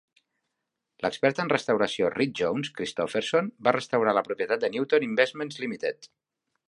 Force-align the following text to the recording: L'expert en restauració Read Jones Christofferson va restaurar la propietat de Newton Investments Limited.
L'expert 1.05 1.41
en 1.43 1.51
restauració 1.51 2.09
Read 2.15 2.33
Jones 2.39 2.71
Christofferson 2.79 3.51
va 3.69 3.75
restaurar 3.77 4.17
la 4.19 4.25
propietat 4.31 4.65
de 4.65 4.73
Newton 4.77 5.07
Investments 5.11 5.61
Limited. 5.67 6.11